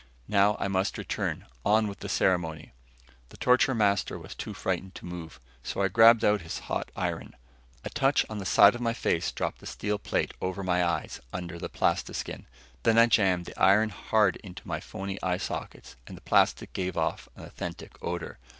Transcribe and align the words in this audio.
Now 0.27 0.57
I 0.59 0.67
must 0.67 0.97
return 0.97 1.45
on 1.63 1.85
with 1.87 1.99
the 1.99 2.09
ceremony!" 2.09 2.73
The 3.29 3.37
torture 3.37 3.75
master 3.75 4.17
was 4.17 4.33
too 4.33 4.55
frightened 4.55 4.95
to 4.95 5.05
move, 5.05 5.39
so 5.61 5.83
I 5.83 5.89
grabbed 5.89 6.23
out 6.25 6.41
his 6.41 6.57
hot 6.65 6.89
iron. 6.95 7.35
A 7.83 7.91
touch 7.91 8.25
on 8.27 8.39
the 8.39 8.45
side 8.47 8.73
of 8.73 8.81
my 8.81 8.93
face 8.93 9.31
dropped 9.31 9.61
a 9.61 9.67
steel 9.67 9.99
plate 9.99 10.33
over 10.41 10.63
my 10.63 10.83
eyes, 10.83 11.19
under 11.31 11.59
the 11.59 11.69
plastiskin. 11.69 12.47
Then 12.81 12.97
I 12.97 13.05
jammed 13.05 13.45
the 13.45 13.61
iron 13.61 13.89
hard 13.89 14.37
into 14.37 14.67
my 14.67 14.79
phony 14.79 15.19
eye 15.21 15.37
sockets 15.37 15.95
and 16.07 16.17
the 16.17 16.21
plastic 16.21 16.73
gave 16.73 16.97
off 16.97 17.29
an 17.35 17.43
authentic 17.45 17.95
odor. 18.01 18.39